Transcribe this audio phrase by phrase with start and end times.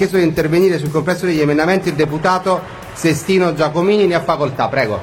[0.00, 2.62] chiesto di intervenire sul complesso degli emendamenti il deputato
[2.94, 4.98] Sestino Giacomini, ne ha facoltà, prego.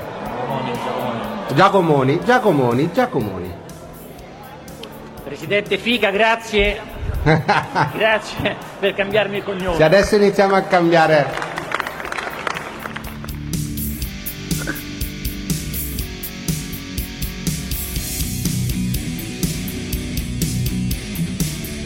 [1.53, 3.53] Giacomoni, Giacomoni, Giacomoni.
[5.23, 6.81] Presidente Fica, grazie.
[7.94, 9.77] grazie per cambiarmi il cognome.
[9.77, 11.45] Se adesso iniziamo a cambiare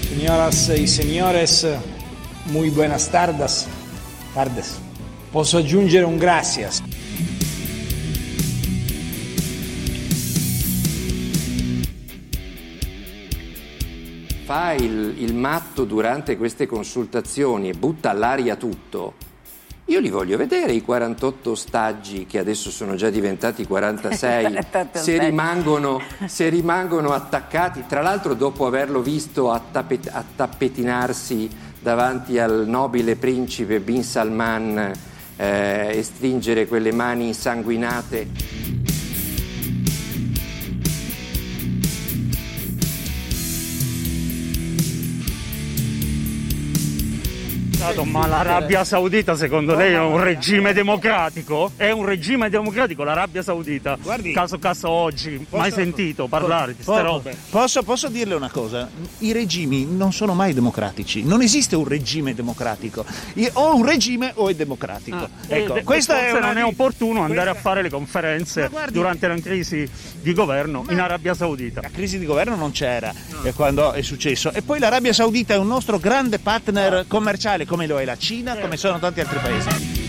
[0.07, 1.67] Señoras y señores,
[2.51, 3.65] muy buenas tardes.
[4.33, 4.77] tardes.
[5.31, 6.83] Posso aggiungere un gracias.
[14.43, 19.13] Fa il, il matto durante queste consultazioni e butta all'aria tutto.
[19.85, 24.57] Io li voglio vedere i 48 ostaggi che adesso sono già diventati 46,
[24.93, 33.15] se rimangono, se rimangono attaccati, tra l'altro dopo averlo visto attapet- attappetinarsi davanti al nobile
[33.15, 34.91] principe Bin Salman
[35.35, 38.27] eh, e stringere quelle mani insanguinate.
[48.03, 51.71] Ma l'Arabia Saudita secondo lei è un regime democratico?
[51.75, 53.97] È un regime democratico l'Arabia Saudita?
[53.99, 57.35] Guardi- caso caso oggi, Posso- mai sentito parlare di queste robe?
[57.49, 58.87] Posso, posso dirle una cosa?
[59.19, 61.23] I regimi non sono mai democratici.
[61.23, 63.03] Non esiste un regime democratico.
[63.53, 65.27] O un regime o è democratico.
[65.47, 68.67] ecco, Eh, questa forse è una non è opportuno andare questa- a fare le conferenze
[68.69, 69.89] guardi- durante la crisi
[70.21, 71.81] di governo in Arabia Saudita.
[71.81, 73.11] La crisi di governo non c'era
[73.43, 74.51] eh, quando è successo.
[74.53, 78.57] E poi l'Arabia Saudita è un nostro grande partner commerciale, come lo è la Cina,
[78.57, 80.00] come sono tanti altri paesi.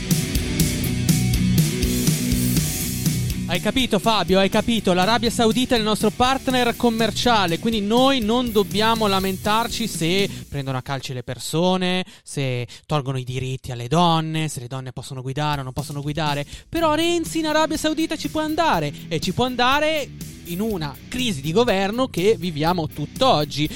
[3.53, 8.51] Hai capito Fabio, hai capito, l'Arabia Saudita è il nostro partner commerciale, quindi noi non
[8.51, 14.61] dobbiamo lamentarci se prendono a calci le persone, se tolgono i diritti alle donne, se
[14.61, 18.41] le donne possono guidare o non possono guidare, però Renzi in Arabia Saudita ci può
[18.41, 20.09] andare e ci può andare
[20.45, 23.69] in una crisi di governo che viviamo tutt'oggi.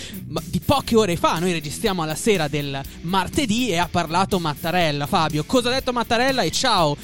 [0.47, 5.07] Di poche ore fa noi registriamo alla sera del martedì e ha parlato Mattarella.
[5.07, 6.41] Fabio, cosa ha detto Mattarella?
[6.41, 6.97] E ciao!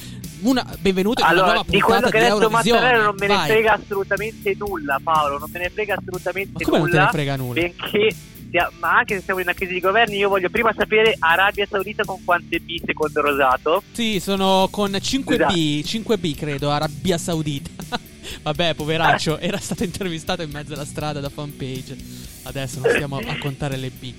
[0.43, 2.79] Una, benvenuto in una Allora, nuova di quello puntata che di ha detto Eurovisione.
[2.81, 3.49] Mattarella non me ne Vai.
[3.49, 5.37] frega assolutamente nulla, Paolo.
[5.39, 6.99] Non me ne frega assolutamente Ma come non nulla.
[6.99, 7.61] te ne frega nulla?
[8.51, 11.65] Sia- ma anche se siamo in una crisi di governi, io voglio prima sapere Arabia
[11.67, 13.81] Saudita con quante B secondo Rosato.
[13.93, 17.69] Sì, sono con 5B, 5B credo, Arabia Saudita.
[18.43, 21.95] Vabbè, poveraccio, era stato intervistato in mezzo alla strada da fanpage.
[22.43, 24.13] Adesso non stiamo a contare le B.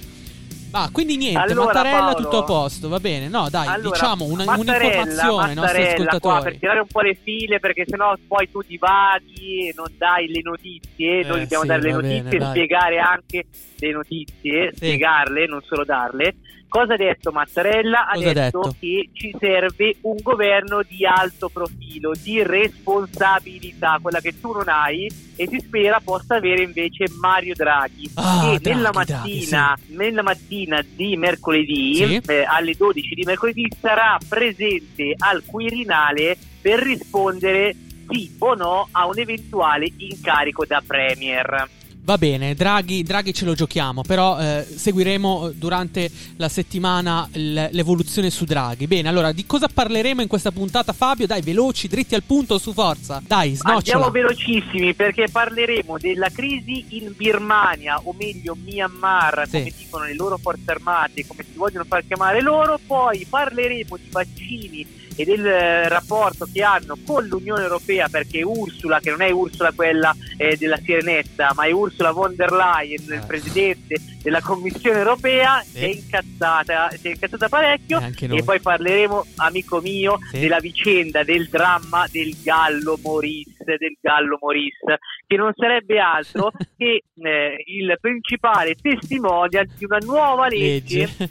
[0.77, 3.29] Ah, quindi niente, Allora, Mattarella Paolo- tutto a posto, va bene.
[3.29, 6.59] No, dai, Allora, diciamo una- un'informazione ai nostri Mattarella, qua, per ascoltatori.
[6.59, 11.21] tirare un po' le file perché sennò poi tu divaghi e non dai le notizie
[11.21, 12.51] Eh, noi dobbiamo sì, dare le va bene, notizie e dai.
[12.51, 13.45] spiegare anche
[13.77, 16.35] le notizie spiegarle non solo darle
[16.75, 18.77] cosa ha detto Mattarella ha detto, detto?
[18.81, 25.07] che ci serve un governo di alto profilo di responsabilità quella che tu non hai
[25.37, 30.23] e si spera possa avere invece Mario Draghi Ah, che nella Draghi, Draghi, mattina nella
[30.23, 32.21] mattina di mercoledì Sì.
[32.27, 37.73] eh, alle 12 di mercoledì sarà presente al Quirinale per rispondere
[38.11, 41.69] sì o no a un eventuale incarico da Premier.
[42.05, 48.45] Va bene, Draghi, Draghi ce lo giochiamo, però eh, seguiremo durante la settimana l'evoluzione su
[48.45, 48.87] Draghi.
[48.87, 51.27] Bene, allora di cosa parleremo in questa puntata, Fabio?
[51.27, 53.23] Dai, veloci, dritti al punto, su forza.
[53.27, 53.79] Dai, snocciola.
[53.79, 60.37] Andiamo velocissimi perché parleremo della crisi in Birmania, o meglio Myanmar, come dicono le loro
[60.37, 62.79] forze armate, come si vogliono far chiamare loro.
[62.87, 64.87] Poi parleremo di vaccini
[65.17, 69.73] e del eh, rapporto che hanno con l'Unione Europea perché Ursula, che non è Ursula
[69.73, 75.63] quella eh, della Sirenetta, ma è Ursula von der Leyen, il presidente della Commissione Europea,
[75.73, 80.41] è incazzata, si è incazzata parecchio e poi parleremo, amico mio, Sì.
[80.41, 87.03] della vicenda, del dramma del Gallo Maurice, del Gallo Maurice, che non sarebbe altro che
[87.15, 91.31] eh, il principale testimonial di una nuova legge, Legge.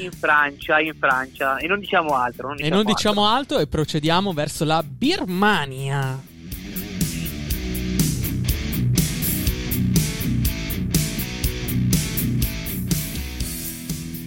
[0.00, 2.48] in Francia, in Francia, e non diciamo altro.
[2.48, 2.94] Non E diciamo non altro.
[2.94, 6.36] diciamo altro e procediamo verso la Birmania.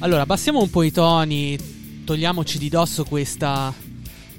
[0.03, 1.55] Allora, abbassiamo un po' i toni,
[2.03, 3.71] togliamoci di dosso questa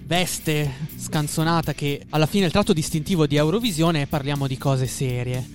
[0.04, 4.88] veste scanzonata che alla fine è il tratto distintivo di Eurovisione e parliamo di cose
[4.88, 5.48] serie.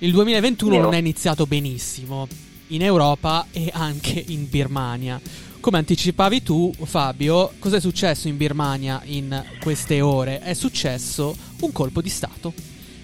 [0.00, 0.82] Il 2021 Vero.
[0.82, 2.28] non è iniziato benissimo
[2.68, 5.18] in Europa e anche in Birmania.
[5.60, 10.40] Come anticipavi tu, Fabio, cosa è successo in Birmania in queste ore?
[10.40, 12.52] È successo un colpo di Stato.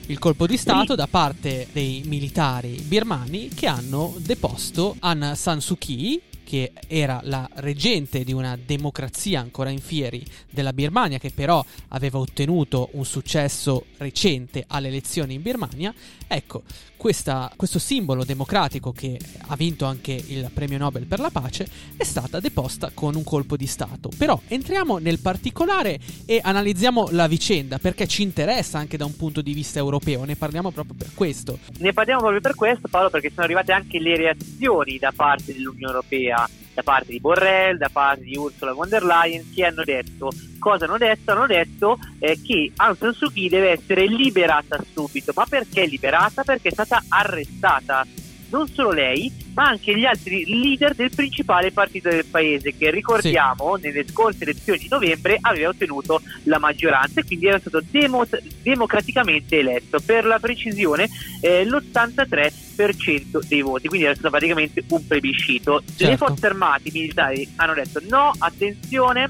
[0.09, 5.79] Il colpo di Stato da parte dei militari birmani che hanno deposto Aung San Suu
[5.79, 11.65] Kyi, che era la reggente di una democrazia ancora in fieri della Birmania, che però
[11.91, 15.95] aveva ottenuto un successo recente alle elezioni in Birmania,
[16.27, 16.65] ecco,
[17.01, 21.67] questa, questo simbolo democratico che ha vinto anche il premio Nobel per la pace
[21.97, 24.11] è stata deposta con un colpo di Stato.
[24.19, 29.41] Però entriamo nel particolare e analizziamo la vicenda perché ci interessa anche da un punto
[29.41, 31.59] di vista europeo, ne parliamo proprio per questo.
[31.79, 35.95] Ne parliamo proprio per questo Paolo perché sono arrivate anche le reazioni da parte dell'Unione
[35.95, 40.31] Europea da parte di Borrell, da parte di Ursula von der Leyen, che hanno detto
[40.61, 41.33] cosa hanno detto?
[41.33, 45.33] Hanno detto eh, che Aung San Suu Kyi deve essere liberata subito.
[45.35, 46.45] Ma perché liberata?
[46.45, 48.07] Perché è stata arrestata.
[48.51, 53.77] Non solo lei, ma anche gli altri leader del principale partito del paese, che ricordiamo
[53.77, 53.87] sì.
[53.87, 58.27] nelle scorse elezioni di novembre aveva ottenuto la maggioranza e quindi era stato demo-
[58.63, 60.01] democraticamente eletto.
[60.05, 61.09] Per la precisione,
[61.41, 65.83] eh, l'83% dei voti, quindi era stato praticamente un plebiscito.
[65.87, 66.05] Certo.
[66.05, 69.29] Le forze armate militari hanno detto no, attenzione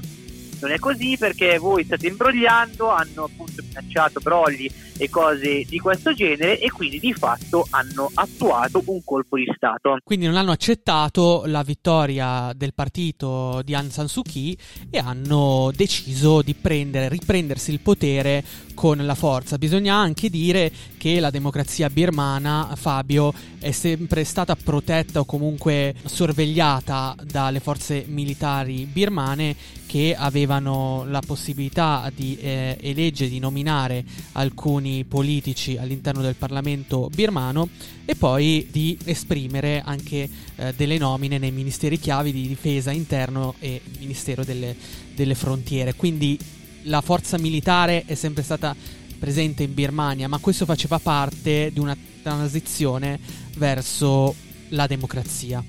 [0.61, 6.13] non è così perché voi state imbrogliando, hanno appunto minacciato brogli e cose di questo
[6.13, 9.97] genere e quindi di fatto hanno attuato un colpo di Stato.
[10.03, 14.55] Quindi non hanno accettato la vittoria del partito di Aung San Suu Kyi
[14.91, 18.43] e hanno deciso di prendere, riprendersi il potere
[18.75, 19.57] con la forza.
[19.57, 27.15] Bisogna anche dire che la democrazia birmana, Fabio, è sempre stata protetta o comunque sorvegliata
[27.23, 29.55] dalle forze militari birmane
[29.91, 37.67] che avevano la possibilità di eh, eleggere, di nominare alcuni politici all'interno del Parlamento birmano
[38.05, 43.81] e poi di esprimere anche eh, delle nomine nei ministeri chiavi di difesa interno e
[43.99, 44.77] Ministero delle,
[45.13, 45.93] delle Frontiere.
[45.95, 46.39] Quindi
[46.83, 48.73] la forza militare è sempre stata
[49.19, 53.19] presente in Birmania, ma questo faceva parte di una transizione
[53.57, 54.33] verso
[54.69, 55.61] la democrazia.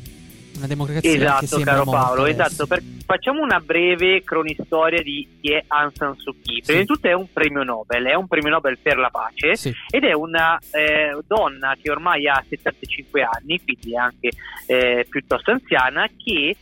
[0.57, 2.67] Una democrazia esatto, caro Paolo, esatto.
[2.67, 6.63] Per, facciamo una breve cronistoria di chi è Aung San Suu Kyi.
[6.63, 9.75] Prima di tutto è un premio Nobel, è un premio Nobel per la pace Sì.
[9.91, 14.31] ed è una eh, donna che ormai ha 75 anni, quindi è anche
[14.67, 16.57] eh, piuttosto anziana, che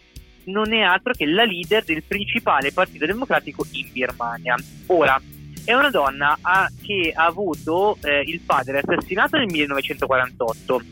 [0.44, 4.56] non è altro che la leader del principale partito democratico in Birmania.
[4.86, 5.20] Ora,
[5.64, 10.82] è una donna ah, che ha avuto eh, il padre assassinato nel 1948.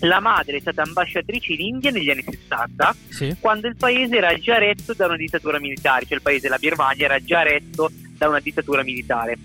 [0.00, 3.36] La madre è stata ambasciatrice in India negli anni 60, Sì.
[3.38, 7.04] quando il paese era già retto da una dittatura militare, cioè il paese, la Birmania,
[7.04, 9.36] era già retto da una dittatura militare.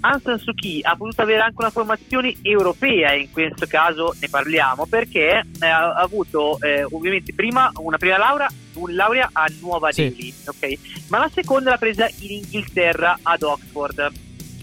[0.00, 4.28] Aung San Suu Kyi ha potuto avere anche una formazione europea, in questo caso ne
[4.28, 9.92] parliamo, perché eh, ha avuto eh, ovviamente prima una prima laurea, un laurea a Nuova
[9.92, 10.08] Sì.
[10.10, 10.78] Delhi, ok?
[11.08, 14.12] ma la seconda l'ha presa in Inghilterra ad Oxford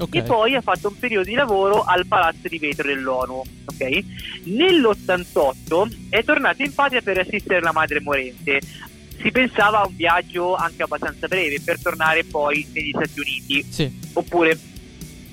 [0.02, 0.16] Ok.
[0.16, 3.42] e poi ha fatto un periodo di lavoro al Palazzo di Vetro dell'ONU.
[3.66, 4.04] ok?
[4.46, 8.60] Nell'88 è tornato in patria per assistere la madre morente.
[9.22, 14.00] Si pensava a un viaggio anche abbastanza breve per tornare poi negli Stati Uniti Sì.
[14.14, 14.58] oppure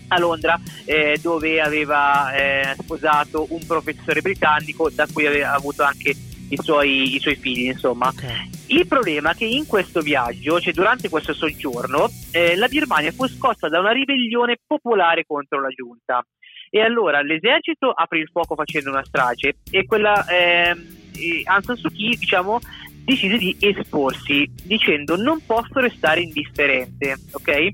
[0.08, 6.14] a Londra eh, dove aveva eh, sposato un professore britannico da cui aveva avuto anche
[6.48, 8.48] i suoi, i suoi figli insomma ok.
[8.68, 13.26] il problema è che in questo viaggio, cioè durante questo soggiorno, eh, la Birmania fu
[13.26, 16.24] scossa da una ribellione popolare contro la giunta.
[16.70, 21.76] E allora l'esercito aprì il fuoco facendo una strage e quella ehm, e Aung San
[21.76, 22.60] Suu Kyi, diciamo,
[23.04, 27.68] decise di esporsi dicendo non posso restare indifferente, ok?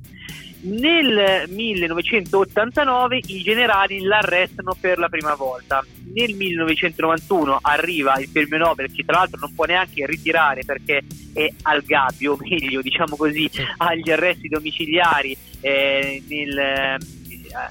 [0.66, 5.84] Nel 1989 i generali l'arrestano per la prima volta.
[6.14, 11.02] Nel 1991 arriva il premio Nobel che tra l'altro non può neanche ritirare perché
[11.34, 13.62] è al gabbio, o meglio diciamo così, Sì.
[13.76, 16.98] agli arresti domiciliari eh, nel, eh,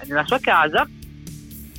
[0.06, 0.88] nella sua casa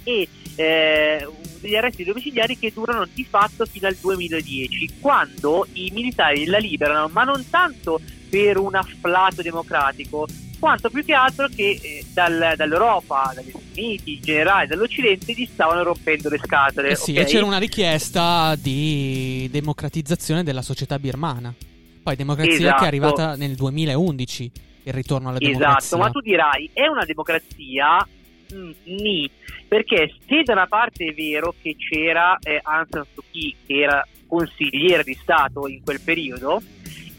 [0.02, 1.28] e eh,
[1.61, 7.09] degli arresti domiciliari che durano di fatto fino al 2010 quando i militari la liberano
[7.09, 10.26] ma non tanto per un afflato democratico
[10.64, 15.44] quanto più che altro che eh, dal- dall'Europa, dagli Stati Uniti in generale, dall'Occidente gli
[15.44, 16.88] stavano rompendo le scatole.
[16.88, 17.18] Eh sì, ok?
[17.18, 21.52] e c'era una richiesta di democratizzazione della società birmana.
[22.02, 22.85] Poi democrazia che Esatto.
[22.85, 24.50] è arrivata nel 2011,
[24.85, 25.76] il ritorno alla democrazia.
[25.76, 28.09] Esatto, ma tu dirai, è una democrazia?
[28.54, 29.30] Mm, Nì,
[29.68, 33.80] perché se da una parte è vero che c'era eh, Aung San Suu Kyi che
[33.83, 36.62] era consigliere di Stato in quel periodo,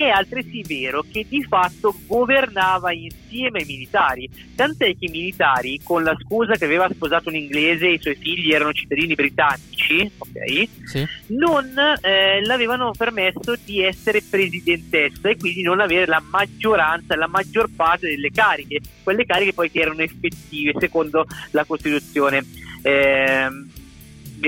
[0.03, 6.03] è altresì vero che di fatto governava insieme ai militari, tant'è che i militari, con
[6.03, 10.67] la scusa che aveva sposato un inglese e i suoi figli erano cittadini britannici, ok?
[10.85, 11.07] Sì.
[11.27, 17.69] non eh, l'avevano permesso di essere presidentessa e quindi non avere la maggioranza, la maggior
[17.75, 22.43] parte delle cariche, quelle cariche poi che erano effettive secondo la Costituzione
[22.81, 23.69] ehm,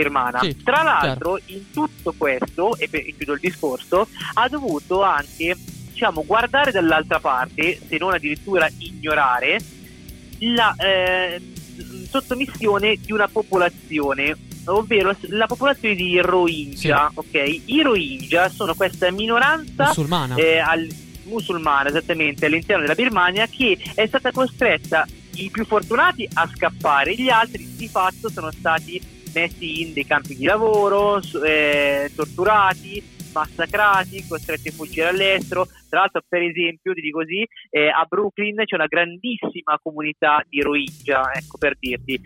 [0.02, 0.40] birmana.
[0.42, 5.56] Sì, Tra l'altro, in tutto questo, e chiudo il discorso, ha dovuto anche
[5.92, 9.58] diciamo, guardare dall'altra parte, se non addirittura ignorare,
[10.40, 11.42] la eh,
[12.10, 14.36] sottomissione di una popolazione,
[14.66, 17.12] ovvero la popolazione di Rohingya.
[17.14, 17.62] ok?
[17.66, 20.36] I Rohingya sono questa minoranza Musulmana.
[20.36, 20.88] eh, al-
[21.24, 27.28] musulmana esattamente all'interno della Birmania che è stata costretta i più fortunati a scappare gli
[27.30, 29.02] altri di fatto sono stati
[29.38, 35.68] messi in dei campi di lavoro eh, torturati massacrati costretti a fuggire all'estero.
[35.90, 40.62] Tra l'altro per esempio ti dico così eh, a Brooklyn c'è una grandissima comunità di
[40.62, 42.20] Rohingya ecco per dirti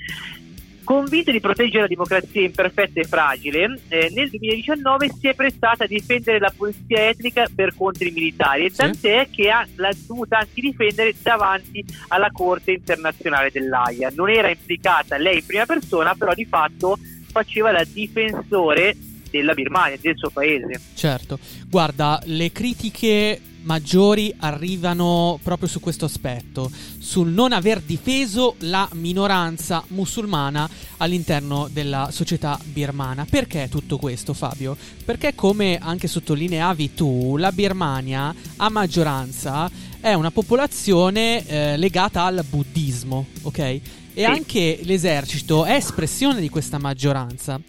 [0.83, 5.88] Convinto di proteggere la democrazia imperfetta e fragile, eh, nel 2019 si è prestata a
[5.88, 8.77] difendere la polizia etnica per contro i militari, e Sì.
[8.77, 14.11] tant'è che ha, l'ha dovuta anche difendere davanti alla Corte internazionale dell'AIA.
[14.15, 16.97] Non era implicata lei in prima persona, però di fatto
[17.31, 18.95] faceva la difensore
[19.29, 20.79] della Birmania, del suo paese.
[20.95, 28.88] Certo, guarda, le critiche maggiori arrivano proprio su questo aspetto, sul non aver difeso la
[28.94, 33.25] minoranza musulmana all'interno della società birmana.
[33.30, 34.75] Perché tutto questo, Fabio?
[35.03, 42.44] Perché come anche sottolineavi tu, la Birmania a maggioranza è una popolazione eh, legata al
[42.48, 43.80] buddismo, ok?
[44.13, 47.60] E anche l'esercito è espressione di questa maggioranza.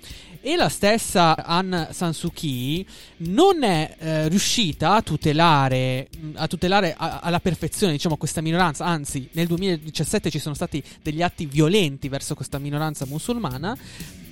[0.45, 2.85] E la stessa Aung San Suu Kyi
[3.19, 8.85] non è eh, riuscita a tutelare, mh, a tutelare a- alla perfezione diciamo, questa minoranza,
[8.85, 13.77] anzi nel 2017 ci sono stati degli atti violenti verso questa minoranza musulmana,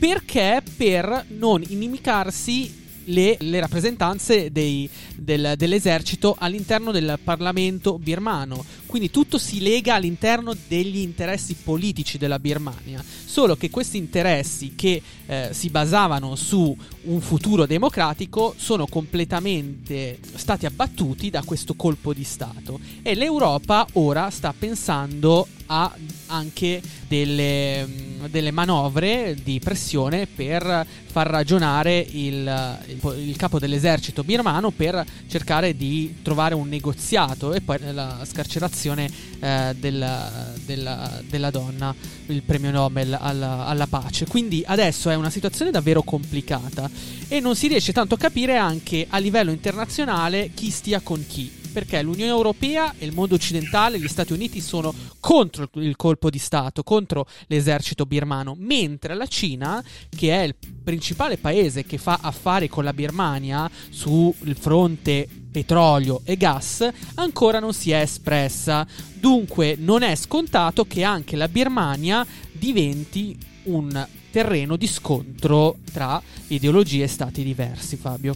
[0.01, 0.61] perché?
[0.77, 8.65] Per non inimicarsi le, le rappresentanze dei- del- dell'esercito all'interno del Parlamento birmano.
[8.91, 13.01] Quindi tutto si lega all'interno degli interessi politici della Birmania.
[13.25, 20.67] Solo che questi interessi che eh, si basavano su un futuro democratico sono completamente stati
[20.67, 22.81] abbattuti da questo colpo di Stato.
[23.03, 25.95] E l'Europa ora sta pensando a
[26.27, 34.25] anche delle, mh, delle manovre di pressione per far ragionare il, il- il capo dell'esercito
[34.25, 41.51] birmano per cercare di trovare un negoziato e poi la scarcerazione eh, della, della- della
[41.51, 41.95] donna,
[42.27, 44.27] il premio Nobel alla, alla pace.
[44.27, 46.91] Quindi adesso è una situazione davvero complicata
[47.29, 51.59] e non si riesce tanto a capire anche a livello internazionale chi stia con chi.
[51.73, 56.39] Perché l'Unione Europea e il mondo occidentale, gli Stati Uniti sono contro il colpo di
[56.39, 62.69] Stato, contro l'esercito birmano, mentre la Cina, che è il principale paese che fa affari
[62.69, 68.87] con la Birmania sul fronte petrolio e gas, ancora non si è espressa.
[69.15, 77.05] Dunque non è scontato che anche la Birmania diventi un terreno di scontro tra ideologie
[77.05, 78.35] e stati diversi, Fabio.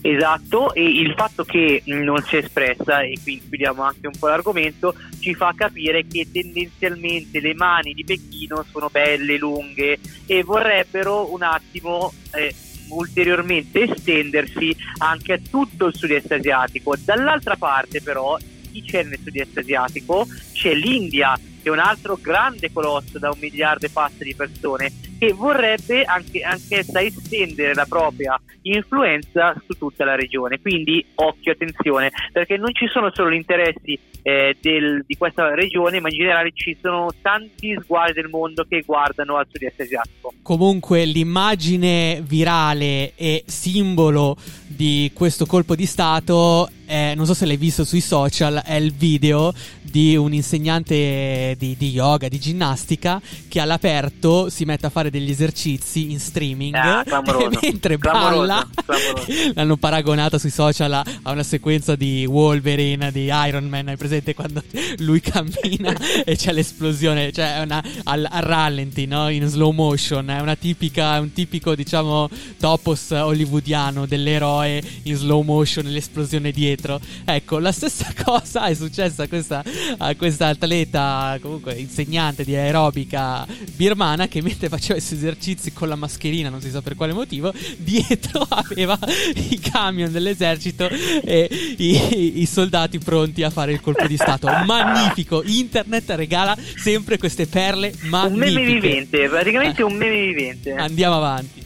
[0.00, 4.12] Esatto, e il fatto che mh, non si è espressa, e qui chiudiamo anche un
[4.18, 10.42] po' l'argomento, ci fa capire che tendenzialmente le mani di Pechino sono belle, lunghe e
[10.42, 12.54] vorrebbero un attimo eh,
[12.96, 16.94] ulteriormente estendersi anche a tutto il sud-est asiatico.
[16.98, 18.36] Dall'altra parte però,
[18.70, 20.26] chi c'è nel sud-est asiatico?
[20.52, 24.92] C'è l'India, che è un altro grande colosso da un miliardo e passa di persone,
[25.18, 30.60] che vorrebbe anche, anch'essa estendere la propria influenza su tutta la regione.
[30.60, 36.00] Quindi occhio, attenzione, perché non ci sono solo gli interessi eh, del- di questa regione,
[36.00, 40.32] ma in generale ci sono tanti sguardi del mondo che guardano al sud-est asiatico.
[40.40, 47.58] Comunque l'immagine virale e simbolo di questo colpo di Stato è, non so se l'hai
[47.58, 49.52] visto sui social, è il video
[49.94, 55.30] di un insegnante di, di yoga, di ginnastica, che all'aperto si mette a fare degli
[55.30, 57.04] esercizi in streaming Ah,
[57.62, 59.52] mentre Clamoroso, balla clamoroso.
[59.54, 64.34] l'hanno paragonata sui social a, a una sequenza di Wolverine, di Iron Man, hai presente
[64.34, 64.64] quando
[64.98, 65.94] lui cammina
[66.26, 69.28] e c'è l'esplosione, cioè una, al, al rallenti, no?
[69.28, 75.84] in slow motion, è una tipica, un tipico diciamo topos hollywoodiano dell'eroe in slow motion
[75.84, 76.98] l'esplosione dietro.
[77.24, 79.62] Ecco, la stessa cosa è successa a questa,
[79.98, 85.88] a questa atleta, comunque insegnante di aerobica birmana che mentre faceva i suoi esercizi con
[85.88, 88.98] la mascherina, non si sa per quale motivo, dietro aveva
[89.34, 91.48] i camion dell'esercito e
[91.78, 94.48] i, i soldati pronti a fare il colpo di stato.
[94.64, 95.42] Magnifico!
[95.44, 98.54] Internet regala sempre queste perle Un magnifiche.
[98.54, 99.84] meme vivente, praticamente Eh.
[99.84, 100.72] un meme vivente.
[100.72, 101.62] Andiamo avanti.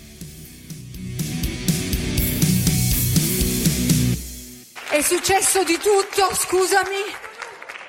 [4.90, 7.27] È successo di tutto, scusami.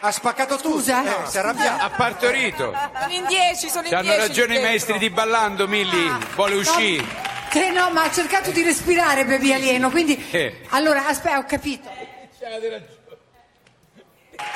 [0.02, 0.70] Ha spaccato tutto.
[0.78, 1.04] Scusa?
[1.04, 1.84] Eh, si è arrabbiato.
[1.84, 2.74] Ha partorito.
[3.00, 4.10] Sono in dieci, sono in Ci dieci.
[4.10, 6.10] hanno ragione i maestri di ballando, Milli.
[6.36, 7.04] Vuole uscire.
[7.52, 10.28] Sì, no, ma ha cercato di respirare Baby Alieno, quindi...
[10.32, 10.62] Eh.
[10.70, 11.90] Allora, aspetta, ho capito.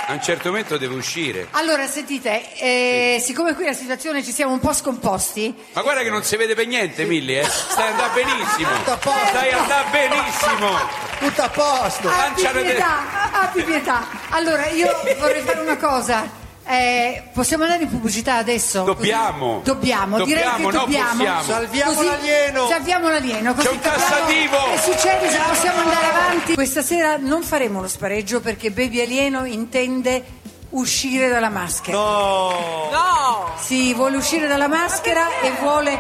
[0.06, 1.48] A un certo momento deve uscire.
[1.52, 6.10] Allora, sentite, eh, siccome qui la situazione ci siamo un po' scomposti, Ma guarda che
[6.10, 7.46] non si vede per niente, Milli, eh.
[7.46, 8.70] Stai andando benissimo.
[8.76, 9.28] Tutto a posto.
[9.28, 10.80] Stai andando benissimo.
[11.20, 12.10] Tutto a posto.
[12.10, 14.06] abbi delle- pietà, abbi pietà.
[14.30, 16.42] Allora, io vorrei fare una cosa.
[16.66, 18.84] Eh, possiamo andare in pubblicità adesso?
[18.84, 19.56] Dobbiamo.
[19.60, 21.10] Così- Dobbiamo, direi Dobbiamo, che no, dobbiamo.
[21.18, 21.42] possiamo.
[21.44, 22.68] Salviamo Così l'alieno.
[22.70, 23.54] Salviamo l'alieno.
[23.54, 24.58] Così C'è un tassativo.
[24.72, 26.54] Che succede se possiamo andare avanti?
[26.54, 30.24] Questa sera non faremo lo spareggio perché Baby Alieno intende
[30.70, 31.98] uscire dalla maschera.
[31.98, 32.90] No.
[32.92, 33.52] No!
[33.60, 36.00] Sì, vuole uscire dalla maschera e vuole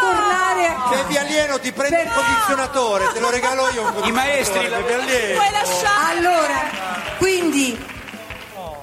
[0.00, 4.12] tornare a Baby alieno, ti prendi il condizionatore, te lo regalo io un condizionatore.
[4.12, 4.78] maestri la-.
[4.78, 6.16] Puoi lasciare!
[6.18, 6.70] Allora,
[7.18, 7.76] quindi,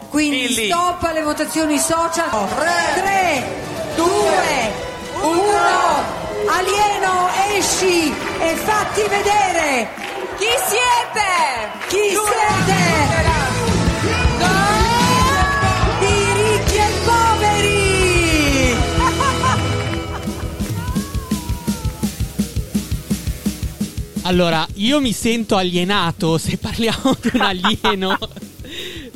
[0.10, 0.66] quindi Milli.
[0.68, 2.30] stop alle votazioni social.
[2.50, 3.44] 3,
[3.96, 4.08] 2,
[5.22, 5.38] 1.
[6.51, 9.89] Alieno, esci e fatti vedere
[10.38, 11.28] Chi siete?
[11.88, 12.78] chi siete.
[14.39, 14.48] No!
[16.00, 18.78] I ricchi e i poveri.
[24.24, 28.18] Allora, io mi sento alienato se parliamo di un alieno.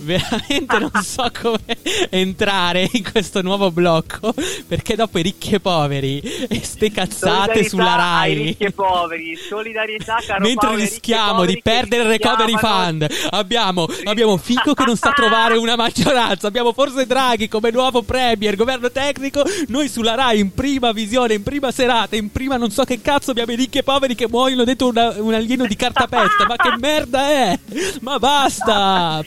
[0.03, 1.77] Veramente non so come
[2.09, 4.33] entrare in questo nuovo blocco
[4.67, 8.43] perché dopo i ricchi e poveri e ste cazzate Solidarietà sulla ai Rai.
[8.43, 14.37] ricchi e poveri, solidarietà caro Mentre Paolo, rischiamo di perdere il recovery fund, abbiamo, abbiamo
[14.37, 19.43] Fico che non sa trovare una maggioranza, abbiamo forse Draghi come nuovo premier, governo tecnico,
[19.67, 23.31] noi sulla Rai in prima visione, in prima serata, in prima non so che cazzo
[23.31, 26.73] abbiamo i ricchi e poveri che muoiono dentro una- un alieno di cartapesta, ma che
[26.79, 27.59] merda è?
[28.01, 29.23] Ma basta,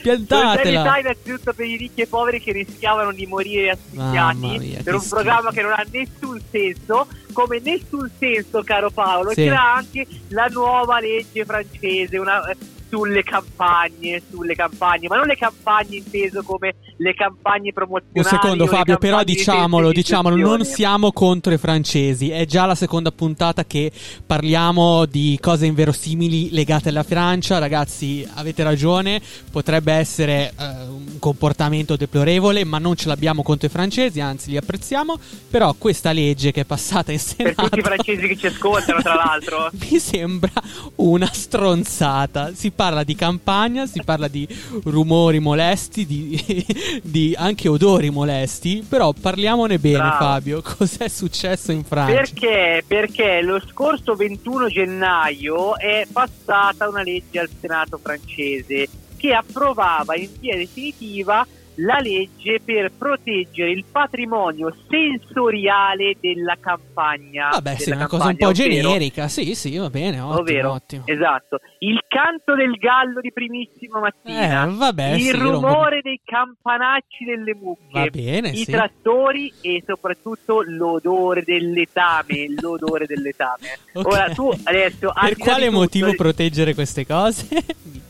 [0.69, 0.83] piantatela.
[0.83, 4.99] Solidarietà innanzitutto per i ricchi e poveri che rischiavano di morire asfissiati mia, per un
[4.99, 5.15] schifo.
[5.15, 9.35] programma che non ha nessun senso, come nessun senso, caro Paolo, Sì.
[9.43, 12.41] c'era anche la nuova legge francese una-
[12.89, 18.35] sulle campagne, sulle campagne, ma non le campagne inteso come le campagne Un promozionali.
[18.35, 22.29] secondo o le Fabio, però diciamolo, diciamolo, non siamo contro i francesi.
[22.29, 23.91] È già la seconda puntata che
[24.25, 27.57] parliamo di cose inverosimili legate alla Francia.
[27.57, 29.21] Ragazzi, avete ragione,
[29.51, 34.57] potrebbe essere eh, un comportamento deplorevole, ma non ce l'abbiamo contro i francesi, anzi li
[34.57, 35.19] apprezziamo.
[35.49, 39.01] Però questa legge che è passata in Per Senato tutti i francesi che ci ascoltano,
[39.01, 39.69] tra l'altro.
[39.89, 40.51] mi sembra
[40.95, 42.51] una stronzata.
[42.53, 44.47] Si parla di campagna, si parla di
[44.83, 46.65] rumori molesti, di,
[47.01, 48.85] di anche odori molesti.
[48.87, 50.23] Però parliamone bene, Bravo.
[50.23, 50.61] Fabio.
[50.77, 52.13] Cos'è successo in Francia?
[52.13, 52.83] Perché?
[52.85, 58.87] Perché lo scorso 21 gennaio è passata una legge al Senato francese
[59.17, 61.45] che approvava in via definitiva
[61.77, 67.49] la legge per proteggere il patrimonio sensoriale della campagna.
[67.51, 69.27] Vabbè, sì, è della una cosa un po' campagna, ovvero- generica.
[69.27, 71.03] Sì, sì, va bene, ottimo, ovvero, ottimo.
[71.05, 77.25] esatto, il canto del gallo di primissima mattina, Eh, vabbè, il sì, rumore dei campanacci
[77.25, 78.71] delle mucche, bene, i sì.
[78.71, 83.77] trattori e soprattutto l'odore del letame, l'odore del letame.
[83.93, 84.05] Ok.
[84.05, 87.47] Ora tu adesso Per quale tutto, motivo proteggere queste cose?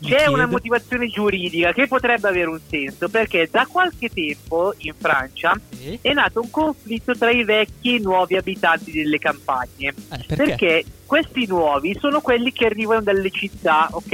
[0.08, 5.58] C'è una motivazione giuridica che potrebbe avere un senso perché da qualche tempo in Francia
[5.70, 5.98] Sì.
[6.00, 9.88] è nato un conflitto tra i vecchi e i nuovi abitanti delle campagne.
[9.88, 9.94] Eh,
[10.26, 10.34] perché?
[10.34, 14.12] Perché questi nuovi sono quelli che arrivano dalle città, ok?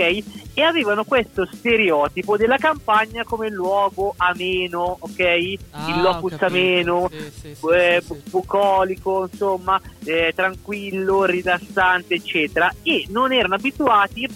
[0.57, 5.55] E avevano questo stereotipo della campagna come luogo ameno, ok?
[5.71, 12.73] Ah, Il locus ameno, Sì, sì, eh, bucolico, insomma, eh, tranquillo, rilassante, eccetera.
[12.83, 14.29] E non erano abituati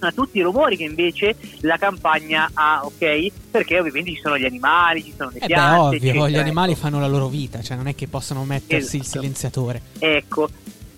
[0.00, 3.26] a tutti i rumori che invece la campagna ha, ok?
[3.50, 6.36] Perché ovviamente ci sono gli animali, ci sono le Eh beh, piante, ovvio, eccetera, gli
[6.36, 6.80] animali ecco.
[6.80, 9.18] fanno la loro vita, cioè non è che possono mettersi il Esatto.
[9.20, 9.82] silenziatore.
[9.98, 10.48] Ecco,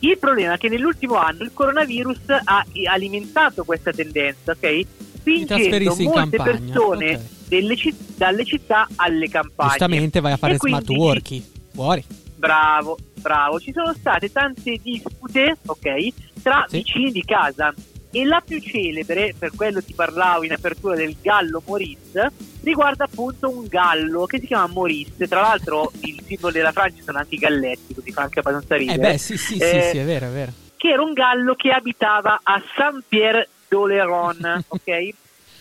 [0.00, 4.85] il problema è che nell'ultimo anno il coronavirus ha alimentato questa tendenza, ok?
[5.18, 7.20] Spingendo molte persone ok.
[7.48, 9.70] delle citt- dalle città alle campagne.
[9.70, 11.42] Giustamente vai a fare E quindi- smart working.
[11.72, 12.04] Fuori.
[12.37, 13.59] Bravo, bravo.
[13.59, 16.76] Ci sono state tante dispute, ok, tra Sì.
[16.78, 17.74] vicini di casa.
[18.16, 23.50] E la più celebre, per quello ti parlavo in apertura del gallo Maurice, riguarda appunto
[23.50, 25.29] un gallo che si chiama Maurice.
[25.29, 28.79] Tra l'altro il simbolo della Francia sono anche i galletti, così fa anche abbastanza Eh
[28.79, 28.98] ridere.
[28.98, 30.52] beh, sì, sì, sì, Eh, sì, è vero, è vero.
[30.76, 34.85] che era un gallo che abitava a Saint-Pierre d'Oléron, ok?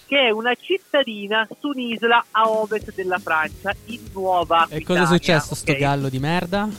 [0.07, 5.01] Che è una cittadina su un'isola a ovest della Francia, in Nuova E cosa è
[5.01, 5.77] Aquitania, successo sto ok?
[5.77, 6.69] gallo di merda?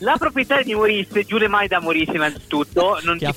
[0.00, 3.34] La proprietaria di Maurice, giù le mani da Maurice innanzitutto, non ti non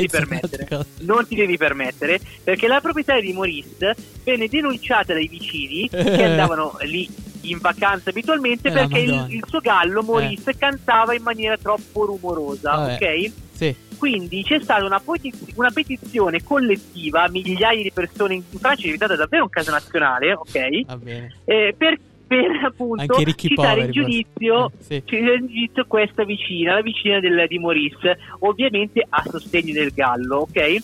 [0.00, 5.88] ti permettere, non ti devi permettere, perché la proprietaria di Maurice venne denunciata dai vicini
[5.90, 6.22] che Eh.
[6.24, 7.08] andavano lì
[7.42, 12.74] in vacanza abitualmente Eh, perché il, il suo gallo Maurice cantava in maniera troppo rumorosa,
[12.76, 12.94] Vabbè.
[12.94, 13.32] ok?
[13.52, 13.74] Sì.
[13.96, 19.16] Quindi c'è stata una, petiz- una petizione collettiva, migliaia di persone in Francia è diventata
[19.16, 20.84] davvero un caso nazionale, ok?
[20.86, 21.34] Va bene.
[21.44, 21.98] Eh, per,
[22.28, 24.94] per appunto ricchi citare poveri, giudizio, forse.
[24.96, 25.16] Eh, sì.
[25.46, 30.76] giudizio questa vicina, la vicina del- di Maurice, ovviamente a sostegno del Gallo, ok?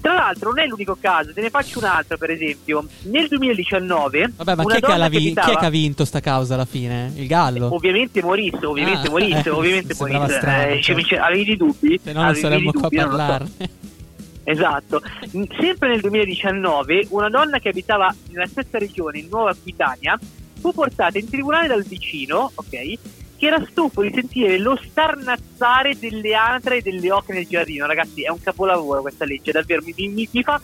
[0.00, 2.84] Tra l'altro non è l'unico caso, te ne faccio un altro per esempio.
[3.04, 6.54] Nel 2019 Vabbè, ma chi è, che vi- chi è che ha vinto sta causa
[6.54, 7.12] alla fine?
[7.16, 7.74] Il Gallo?
[7.74, 11.02] Ovviamente Maurice, ovviamente Ah, Maurice, eh, ovviamente strano, Eh, certo.
[11.02, 12.00] cioè, avevi dubbi?
[12.02, 13.06] Se no non saremmo qua a dubbi, so.
[13.06, 13.50] parlarne.
[14.48, 15.02] Esatto.
[15.58, 20.16] Sempre nel 2019, una donna che abitava nella stessa regione, in Nuova Aquitania,
[20.60, 22.68] fu portata in tribunale dal vicino, ok?
[23.36, 27.84] Che era stufo di sentire lo starnazzare delle anatre e delle oche nel giardino.
[27.86, 29.82] Ragazzi, è un capolavoro questa legge, davvero.
[29.84, 30.58] Mi, mi- mi fa,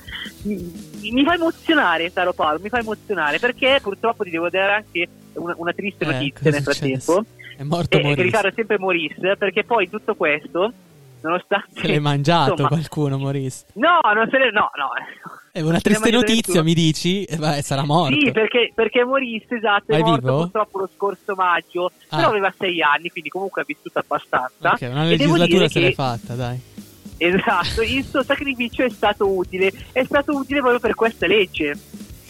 [0.44, 5.54] mi, fa emozionare, caro Paolo, mi fa emozionare perché purtroppo ti devo dare anche una,
[5.58, 7.24] una triste Eh, notizia cosa nel è frattempo.
[7.58, 8.22] È morto E, che Maurice.
[8.22, 10.72] riguarda sempre Maurice, perché poi tutto questo,
[11.20, 11.78] nonostante.
[11.80, 13.66] Se l'hai mangiato insomma, qualcuno, Maurice.
[13.74, 14.50] No, non se ne.
[14.50, 14.88] No, no.
[15.54, 17.24] È una Se ne triste notizia, mi dici?
[17.24, 18.18] Eh, beh, sarà morto.
[18.18, 20.38] Sì, perché, perché Maurice, esatto, è, È morto vivo?
[20.38, 21.92] purtroppo lo scorso maggio.
[22.08, 22.16] Ah.
[22.16, 24.72] Però aveva sei anni, quindi comunque ha vissuto abbastanza.
[24.72, 26.58] Ok, una legislatura se l'hai che- fatta, dai.
[27.18, 29.70] Esatto, il suo sacrificio è stato utile.
[29.92, 31.78] È stato utile proprio per questa legge.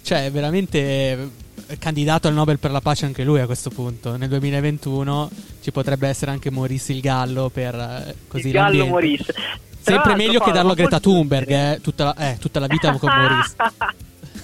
[0.02, 1.30] Cioè, veramente
[1.68, 4.16] eh, candidato al Nobel per la pace anche lui a questo punto.
[4.16, 5.30] Nel 2021
[5.62, 8.90] ci potrebbe essere anche Maurice il Gallo per eh, così il gallo l'ambiente.
[8.90, 9.34] Maurice.
[9.82, 12.92] Sempre meglio che Paolo, darlo a Greta Thunberg, eh, tutta, la, eh, tutta la vita
[12.98, 13.54] con Maurice.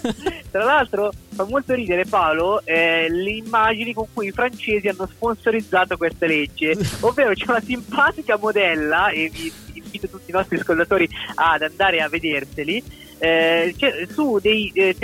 [0.50, 5.96] Tra l'altro fa molto ridere Paolo eh, le immagini con cui i francesi hanno sponsorizzato
[5.96, 11.62] questa legge, ovvero c'è una simpatica modella e vi invito tutti i nostri ascoltatori ad
[11.62, 12.82] andare a vederseli
[13.18, 14.94] eh, c'è- su dei, eh,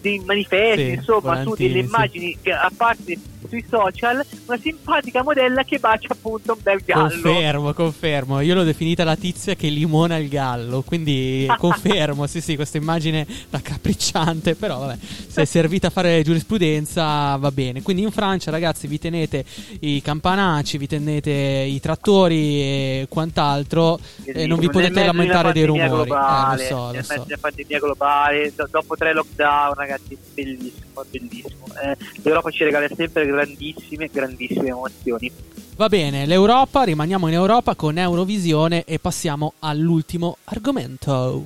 [0.00, 1.78] dei- manifesti, Sì, insomma, su delle sì.
[1.86, 3.16] immagini che a parte
[3.50, 7.08] sui social, una simpatica modella che bacia appunto un bel gallo.
[7.08, 8.40] Confermo, confermo.
[8.40, 10.82] Io l'ho definita la tizia che limona il gallo.
[10.82, 14.54] Quindi confermo, sì, sì, questa immagine raccapricciante.
[14.54, 17.82] Però vabbè, se è servita a fare giurisprudenza va bene.
[17.82, 19.44] Quindi in Francia, ragazzi, vi tenete
[19.80, 23.98] i campanacci, vi tenete i trattori e quant'altro.
[24.24, 25.88] E non vi potete lamentare dei rumori.
[25.88, 27.38] globale, eh, lo so, lo so.
[27.40, 31.66] pandemia globale, do- dopo tre lockdown, ragazzi, bellissimo, bellissimo.
[31.82, 35.30] Eh, L'Europa ci regala sempre grandissime, grandissime emozioni.
[35.76, 41.44] Va bene, l'Europa, rimaniamo in Europa con Eurovisione e passiamo all'ultimo argomento.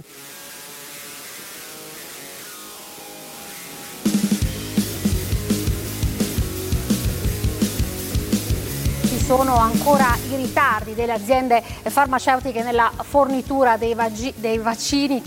[9.06, 15.22] Ci sono ancora i ritardi delle aziende farmaceutiche nella fornitura dei, vagi- dei vaccini.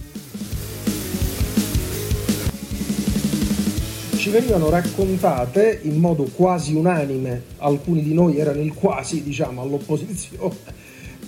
[4.28, 10.54] Ci venivano raccontate in modo quasi unanime, alcuni di noi erano il quasi, diciamo, all'opposizione,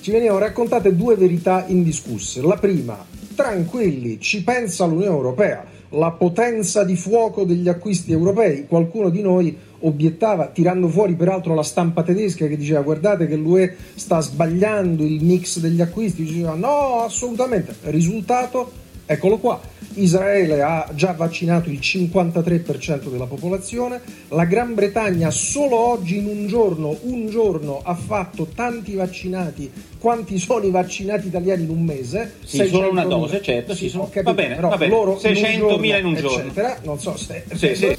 [0.01, 2.41] ci venivano raccontate due verità indiscusse.
[2.41, 8.67] La prima, tranquilli, ci pensa l'Unione Europea, la potenza di fuoco degli acquisti europei.
[8.67, 13.77] Qualcuno di noi obiettava, tirando fuori peraltro la stampa tedesca che diceva guardate che l'UE
[13.95, 17.75] sta sbagliando il mix degli acquisti, diceva no, assolutamente.
[17.83, 18.78] Risultato,
[19.12, 19.60] eccolo qua.
[19.95, 26.45] Israele ha già vaccinato il 53% della popolazione, la Gran Bretagna solo oggi in un
[26.45, 32.36] giorno, un giorno ha fatto tanti vaccinati quanti sono i vaccinati italiani in un mese?
[32.45, 33.08] Sì, solo una 600.000.
[33.08, 36.15] dose, certo, sì, Sì, sono- capito, va bene, però va bene, loro 600.000 in un
[36.15, 36.38] giorno.
[36.45, 37.98] eccetera, non so se Sì, sì.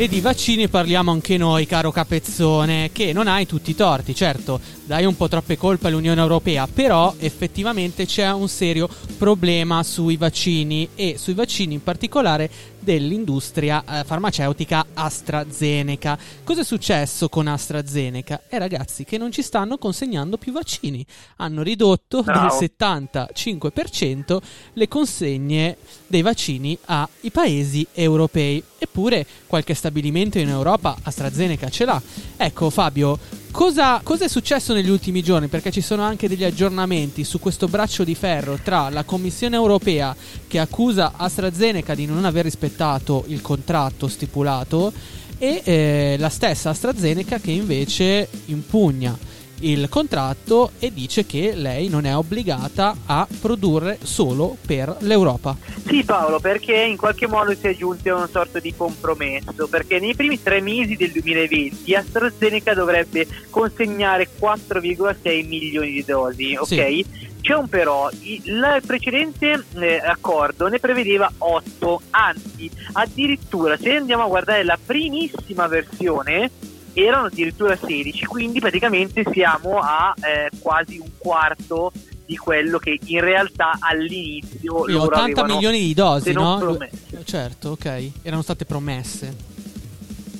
[0.00, 4.58] E di vaccini parliamo anche noi, caro Capezzone, che non hai tutti i torti, certo,
[4.86, 10.88] dai un po' troppe colpe all'Unione Europea, però effettivamente c'è un serio problema sui vaccini
[10.94, 12.50] e sui vaccini in particolare
[12.90, 16.18] dell'industria eh, farmaceutica AstraZeneca.
[16.42, 18.42] Cosa è successo con AstraZeneca?
[18.48, 21.06] Eh ragazzi, che non ci stanno consegnando più vaccini.
[21.36, 22.58] Hanno ridotto Bravo.
[22.58, 24.38] del 75%
[24.72, 25.76] le consegne
[26.08, 28.60] dei vaccini ai paesi europei.
[28.76, 32.02] Eppure qualche stabilimento in Europa AstraZeneca ce l'ha.
[32.36, 33.18] Ecco Fabio,
[33.50, 35.48] cosa, cosa è successo negli ultimi giorni?
[35.48, 40.14] Perché ci sono anche degli aggiornamenti su questo braccio di ferro tra la Commissione europea
[40.46, 44.92] che accusa AstraZeneca di non aver rispettato il contratto stipulato
[45.38, 49.16] e eh, la stessa AstraZeneca che invece impugna
[49.60, 55.56] il contratto e dice che lei non è obbligata a produrre solo per l'Europa.
[55.86, 59.98] Sì Paolo, perché in qualche modo si è giunti a una sorta di compromesso, perché
[59.98, 66.66] nei primi tre mesi del 2020 AstraZeneca dovrebbe consegnare 4,6 milioni di dosi, ok?
[66.66, 67.28] Sì.
[67.40, 74.28] C'è un però, il precedente eh, accordo ne prevedeva 8, anzi addirittura se andiamo a
[74.28, 76.50] guardare la primissima versione
[76.92, 81.92] erano addirittura 16, quindi praticamente siamo a eh, quasi un quarto
[82.24, 86.58] di quello che in realtà all'inizio loro 80 avevano, milioni di dosi, no?
[86.58, 87.24] promesso.
[87.24, 88.10] Certo, ok.
[88.22, 89.48] Erano state promesse.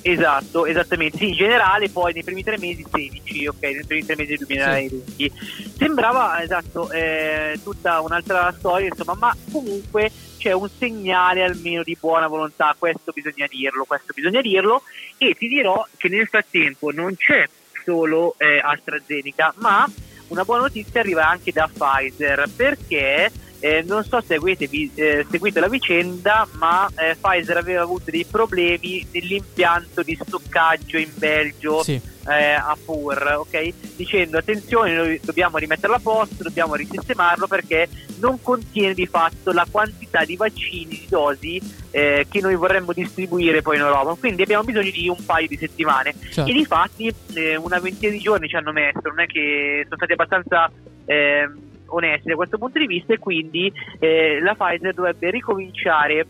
[0.01, 1.17] Esatto, esattamente.
[1.17, 4.47] Sì, in generale poi nei primi tre mesi 16, ok, nei primi tre mesi del
[4.47, 5.31] 2020.
[5.77, 10.11] Sembrava, esatto, eh, tutta un'altra storia, insomma, ma comunque
[10.41, 14.81] c'è un segnale almeno di buona volontà, questo bisogna dirlo, questo bisogna dirlo,
[15.17, 17.47] e ti dirò che nel frattempo non c'è
[17.85, 19.87] solo eh, AstraZeneca, ma
[20.29, 25.67] una buona notizia arriva anche da Pfizer, perché eh, non so se eh, seguite la
[25.67, 32.01] vicenda, ma eh, Pfizer aveva avuto dei problemi nell'impianto di stoccaggio in Belgio Sì.
[32.27, 33.95] Eh, a Pur, ok?
[33.95, 39.65] Dicendo attenzione, noi dobbiamo rimetterlo a posto, dobbiamo risistemarlo perché non contiene di fatto la
[39.69, 44.15] quantità di vaccini, di dosi eh, che noi vorremmo distribuire poi in Europa.
[44.15, 46.13] Quindi abbiamo bisogno di un paio di settimane.
[46.31, 46.49] Certo.
[46.49, 49.95] E di fatti eh, una ventina di giorni ci hanno messo, non è che sono
[49.97, 50.71] stati abbastanza
[51.05, 56.25] ehm, onesti da questo punto di vista e quindi eh, la Pfizer dovrebbe ricominciare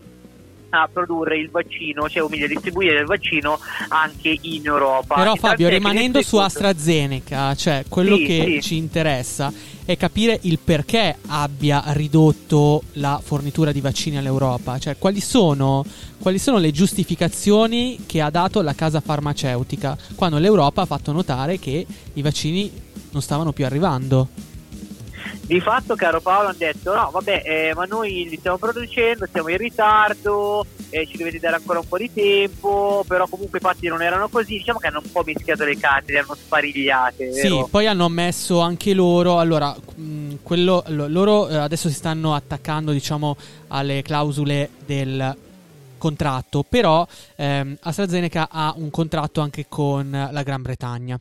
[0.71, 5.15] a produrre il vaccino, cioè o meglio distribuire il vaccino anche in Europa.
[5.15, 8.61] Però Fabio, rimanendo su AstraZeneca, cioè quello Sì, che sì.
[8.61, 9.51] ci interessa
[9.83, 15.83] è capire il perché abbia ridotto la fornitura di vaccini all'Europa, cioè quali sono,
[16.19, 21.59] quali sono le giustificazioni che ha dato la casa farmaceutica quando l'Europa ha fatto notare
[21.59, 22.71] che i vaccini
[23.11, 24.29] non stavano più arrivando.
[25.43, 29.49] Di fatto, caro Paolo, hanno detto: no, vabbè, eh, ma noi li stiamo producendo, siamo
[29.49, 33.03] in ritardo, eh, ci dovete dare ancora un po' di tempo.
[33.07, 34.57] Però, comunque, i fatti non erano così.
[34.57, 37.33] Diciamo che hanno un po' mischiato le carte, le hanno sparigliate.
[37.33, 37.67] Sì, vero?
[37.69, 39.39] poi hanno ammesso anche loro.
[39.39, 43.35] Allora, mh, quello, lo- loro eh, adesso si stanno attaccando, diciamo,
[43.67, 45.35] alle clausole del
[46.01, 46.65] contratto.
[46.67, 51.19] Però ehm, AstraZeneca ha un contratto anche con la Gran Bretagna.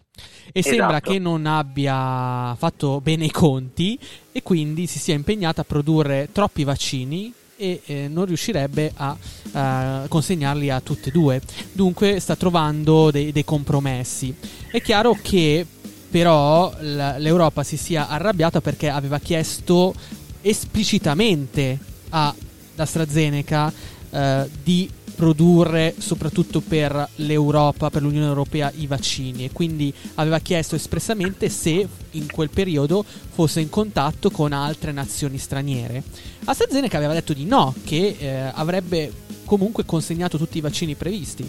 [0.50, 1.10] E sembra Esatto.
[1.10, 3.98] che non abbia fatto bene i conti
[4.32, 9.14] e quindi si sia impegnata a produrre troppi vaccini e eh, non riuscirebbe a
[9.52, 11.42] eh, consegnarli a tutte e due.
[11.72, 14.34] Dunque sta trovando dei, dei compromessi.
[14.70, 15.66] È chiaro che
[16.10, 19.94] però l'Europa si sia arrabbiata perché aveva chiesto
[20.40, 22.34] esplicitamente a
[22.76, 23.72] AstraZeneca
[24.10, 24.88] eh, di
[25.20, 31.86] produrre soprattutto per l'Europa, per l'Unione Europea i vaccini e quindi aveva chiesto espressamente se
[32.12, 36.02] in quel periodo fosse in contatto con altre nazioni straniere.
[36.44, 39.12] AstraZeneca aveva detto di no, che eh, avrebbe
[39.44, 41.48] comunque consegnato tutti i vaccini previsti.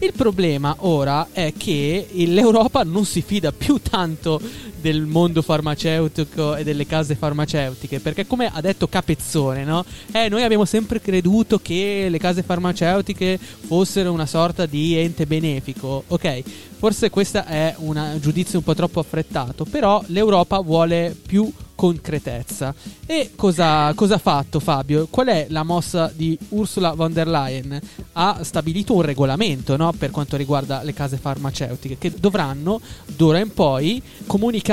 [0.00, 4.40] Il problema ora è che l'Europa non si fida più tanto
[4.82, 9.84] del mondo farmaceutico e delle case farmaceutiche, perché come ha detto Capezzone, no?
[10.12, 16.02] Eh, noi abbiamo sempre creduto che le case farmaceutiche fossero una sorta di ente benefico.
[16.08, 16.42] Ok,
[16.76, 21.50] forse questo è un giudizio un po' troppo affrettato, però l'Europa vuole più
[21.82, 22.72] concretezza.
[23.06, 25.08] E cosa, cosa ha fatto Fabio?
[25.10, 27.80] Qual è la mossa di Ursula von der Leyen?
[28.12, 29.92] Ha stabilito un regolamento no?
[29.92, 34.71] per quanto riguarda le case farmaceutiche che dovranno d'ora in poi comunicare,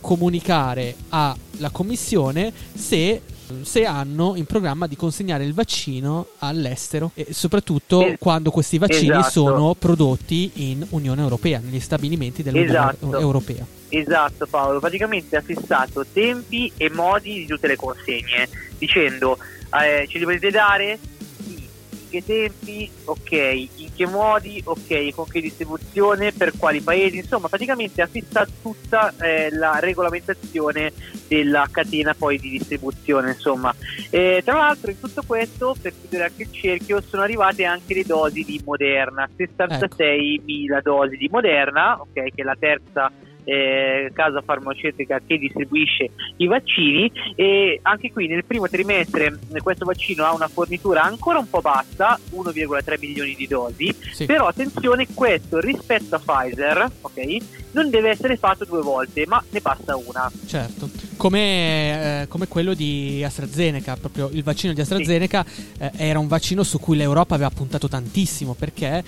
[0.00, 3.22] comunicare alla Commissione se
[3.62, 9.08] se hanno in programma di consegnare il vaccino all'estero e soprattutto Eh, quando questi vaccini
[9.08, 9.30] esatto.
[9.30, 13.18] sono prodotti in Unione Europea, negli stabilimenti dell'Unione Esatto.
[13.18, 13.64] Europea.
[13.88, 19.38] Esatto Paolo, praticamente ha fissato tempi e modi di tutte le consegne, dicendo
[19.82, 20.98] eh, ce li potete dare?
[22.10, 22.90] In che tempi?
[23.04, 23.32] Ok.
[23.32, 24.62] In che modi?
[24.64, 25.10] Ok.
[25.14, 26.32] Con che distribuzione?
[26.32, 27.18] Per quali paesi?
[27.18, 30.92] Insomma, praticamente ha fissato tutta eh, la regolamentazione
[31.26, 33.74] della catena poi di distribuzione, insomma.
[34.08, 38.04] Eh, tra l'altro in tutto questo, per chiudere anche il cerchio, sono arrivate anche le
[38.04, 43.12] dosi di Moderna, 66.000 dosi di Moderna, ok, che è la terza
[43.48, 49.86] eh, casa farmaceutica che distribuisce i vaccini e anche qui nel primo trimestre eh, questo
[49.86, 54.26] vaccino ha una fornitura ancora un po' bassa 1,3 milioni di dosi Sì.
[54.26, 59.60] però attenzione questo rispetto a Pfizer ok non deve essere fatto due volte, ma ne
[59.60, 60.30] basta una.
[60.46, 65.44] Certo, come, eh, come quello di AstraZeneca, proprio il vaccino di AstraZeneca
[65.78, 69.04] eh, era un vaccino su cui l'Europa aveva puntato tantissimo perché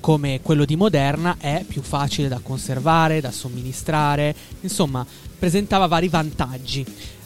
[0.00, 5.04] come quello di Moderna è più facile da conservare, da somministrare, insomma
[5.38, 6.84] presentava vari vantaggi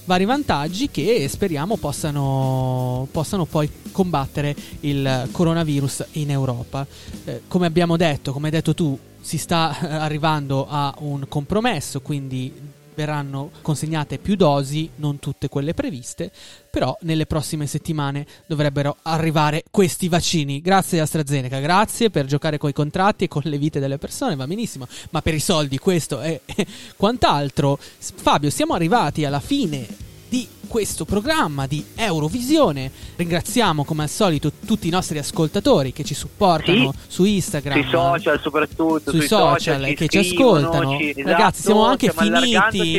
[0.09, 6.87] vari vantaggi che speriamo possano, possano poi combattere il coronavirus in Europa.
[7.25, 12.51] Eh, come abbiamo detto, come hai detto tu, si sta arrivando a un compromesso, quindi
[12.99, 16.33] verranno consegnate più dosi, non tutte quelle previste,
[16.69, 20.61] però nelle prossime settimane dovrebbero arrivare questi vaccini.
[20.61, 24.49] Grazie AstraZeneca, grazie per giocare con i contratti e con le vite delle persone, va
[24.49, 26.41] benissimo, ma per i soldi questo è
[26.97, 27.79] quant'altro.
[27.79, 32.91] Fabio, siamo arrivati alla fine di questo programma di Eurovisione.
[33.17, 36.99] Ringraziamo come al solito tutti i nostri ascoltatori che ci supportano Sì.
[37.09, 40.99] su Instagram, Sui social soprattutto, sui, sui social, social, che ci ascoltano.
[40.99, 42.99] ci- Ragazzi, esatto, siamo anche finiti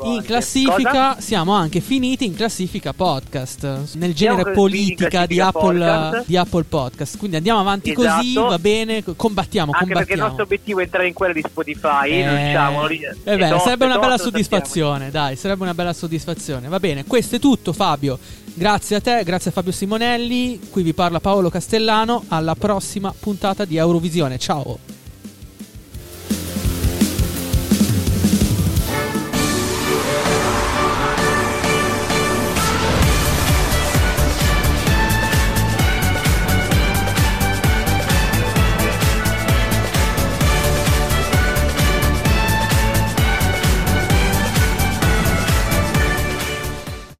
[0.00, 0.90] in classifica.
[0.90, 1.16] Cosa?
[1.20, 6.26] Siamo anche finiti in classifica podcast nel genere politica di Apple, podcast.
[6.26, 7.18] di Apple Podcast.
[7.18, 8.46] Quindi andiamo avanti così, Esatto.
[8.48, 9.02] va bene.
[9.16, 10.26] Combattiamo, Anche perché il combattiamo.
[10.28, 12.08] nostro obiettivo è entrare in quella di Spotify.
[12.10, 16.61] Eh, non diciamo, eh beh, sarebbe una bella soddisfazione, dai, sarebbe una bella soddisfazione.
[16.68, 18.18] Va bene, questo è tutto Fabio.
[18.54, 20.60] Grazie a te, grazie a Fabio Simonelli.
[20.70, 22.24] Qui vi parla Paolo Castellano.
[22.28, 24.38] Alla prossima puntata di Eurovisione.
[24.38, 25.01] Ciao.